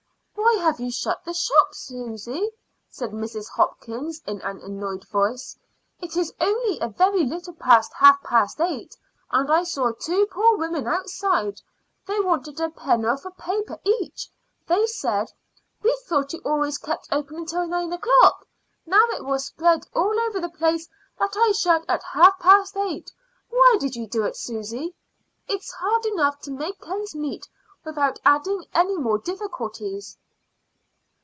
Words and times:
"Why 0.35 0.65
have 0.65 0.81
you 0.81 0.91
shut 0.91 1.23
the 1.23 1.33
shop?" 1.33 1.69
said 1.73 3.11
Mrs. 3.11 3.47
Hopkins 3.49 4.21
in 4.27 4.41
an 4.41 4.59
annoyed 4.61 5.07
voice. 5.07 5.57
"It 6.01 6.17
is 6.17 6.33
only 6.41 6.77
a 6.79 6.89
very 6.89 7.23
little 7.25 7.53
past 7.53 7.93
half 7.93 8.21
past 8.21 8.59
eight, 8.59 8.97
and 9.31 9.49
I 9.51 9.63
saw 9.63 9.91
two 9.91 10.25
poor 10.27 10.57
women 10.57 10.87
outside. 10.87 11.61
They 12.05 12.19
wanted 12.19 12.59
a 12.59 12.69
penn'orth 12.69 13.23
of 13.25 13.37
paper 13.37 13.79
each. 13.85 14.29
They 14.67 14.85
said, 14.87 15.31
'We 15.81 15.97
thought 16.05 16.33
you 16.33 16.39
always 16.43 16.77
kept 16.77 17.07
open 17.11 17.37
until 17.37 17.65
nine 17.65 17.93
o'clock,' 17.93 18.45
Now 18.85 19.05
it 19.11 19.23
will 19.23 19.39
spread 19.39 19.87
all 19.95 20.19
over 20.19 20.41
the 20.41 20.49
place 20.49 20.87
that 21.17 21.35
I 21.37 21.53
shut 21.53 21.85
at 21.87 22.03
half 22.03 22.37
past 22.39 22.75
eight. 22.75 23.11
Why 23.49 23.77
did 23.79 23.95
you 23.95 24.05
do 24.05 24.23
it, 24.25 24.35
Susy? 24.35 24.95
It's 25.47 25.71
hard 25.71 26.05
enough 26.07 26.39
to 26.41 26.51
make 26.51 26.85
ends 26.87 27.15
meet 27.15 27.47
without 27.85 28.19
adding 28.25 28.65
any 28.73 28.97
more 28.97 29.17
difficulties." 29.17 30.17